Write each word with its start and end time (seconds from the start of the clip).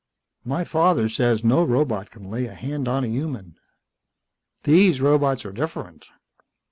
"My 0.43 0.63
father 0.63 1.07
says 1.07 1.43
no 1.43 1.63
robot 1.63 2.09
can 2.09 2.23
lay 2.23 2.47
a 2.47 2.55
hand 2.55 2.87
on 2.87 3.03
a 3.03 3.07
human." 3.07 3.57
"These 4.63 4.99
robots 4.99 5.45
are 5.45 5.51
different." 5.51 6.07